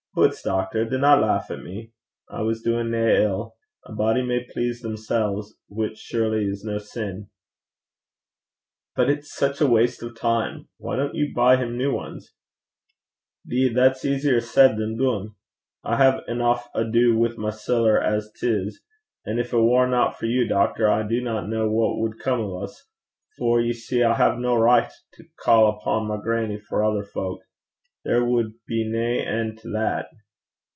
Hoots, 0.13 0.41
doctor! 0.41 0.83
dinna 0.83 1.15
lauch 1.15 1.49
at 1.49 1.61
me. 1.61 1.93
I 2.29 2.41
was 2.41 2.61
doin' 2.61 2.91
nae 2.91 3.23
ill. 3.23 3.55
A 3.85 3.93
body 3.93 4.21
may 4.21 4.43
please 4.43 4.81
themsel's 4.83 5.55
whiles 5.69 5.97
surely, 5.97 6.45
ohn 6.51 6.79
sinned.' 6.81 7.27
'But 8.93 9.09
it's 9.09 9.33
such 9.33 9.61
waste 9.61 10.03
of 10.03 10.17
time! 10.19 10.67
Why 10.77 10.97
don't 10.97 11.15
you 11.15 11.33
buy 11.33 11.55
him 11.55 11.77
new 11.77 11.93
ones?' 11.93 12.33
''Deed 13.47 13.73
that's 13.73 14.03
easier 14.03 14.41
said 14.41 14.75
than 14.75 14.97
dune. 14.97 15.35
I 15.85 15.95
hae 15.95 16.19
eneuch 16.27 16.65
ado 16.75 17.17
wi' 17.17 17.29
my 17.37 17.49
siller 17.51 17.97
as 17.97 18.29
'tis; 18.37 18.81
an' 19.25 19.37
gin 19.37 19.45
it 19.45 19.53
warna 19.53 20.11
for 20.11 20.25
you, 20.25 20.45
doctor, 20.45 20.89
I 20.91 21.03
do 21.07 21.21
not 21.21 21.49
ken 21.49 21.71
what 21.71 21.95
wad 21.99 22.19
come 22.19 22.41
o' 22.41 22.65
's; 22.65 22.85
for 23.37 23.61
ye 23.61 23.71
see 23.71 24.03
I 24.03 24.13
hae 24.15 24.35
no 24.37 24.55
richt 24.55 24.91
to 25.13 25.23
come 25.45 25.63
upo' 25.73 26.01
my 26.03 26.17
grannie 26.17 26.59
for 26.59 26.83
ither 26.83 27.05
fowk. 27.05 27.39
There 28.03 28.25
wad 28.25 28.53
be 28.67 28.83
nae 28.83 29.19
en' 29.23 29.57
to 29.57 29.69
that.' 29.73 30.09